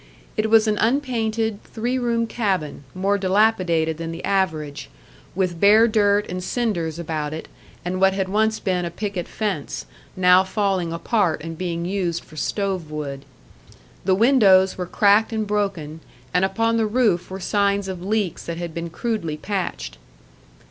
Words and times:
It 0.35 0.49
was 0.49 0.67
an 0.67 0.79
unpainted, 0.79 1.63
three 1.63 1.99
room 1.99 2.25
cabin, 2.25 2.85
more 2.95 3.19
dilapidated 3.19 3.97
than 3.99 4.11
the 4.11 4.25
average, 4.25 4.89
with 5.35 5.59
bare 5.59 5.87
dirt 5.87 6.25
and 6.27 6.43
cinders 6.43 6.97
about 6.97 7.33
it, 7.35 7.47
and 7.85 8.01
what 8.01 8.13
had 8.13 8.27
once 8.27 8.59
been 8.59 8.83
a 8.83 8.89
picket 8.89 9.27
fence, 9.27 9.85
now 10.17 10.43
falling 10.43 10.91
apart 10.91 11.43
and 11.43 11.55
being 11.55 11.85
used 11.85 12.23
for 12.23 12.35
stove 12.35 12.89
wood. 12.89 13.25
The 14.03 14.15
windows 14.15 14.75
were 14.75 14.87
cracked 14.87 15.31
and 15.31 15.45
broken, 15.45 15.99
and 16.33 16.43
upon 16.43 16.77
the 16.77 16.87
roof 16.87 17.29
were 17.29 17.39
signs 17.39 17.87
of 17.87 18.01
leaks 18.03 18.43
that 18.47 18.57
had 18.57 18.73
been 18.73 18.89
crudely 18.89 19.37
patched. 19.37 19.99